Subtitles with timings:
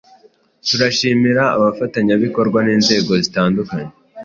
[0.67, 3.91] Turashimira abafatanyabikorwa n’inzego zitandukanye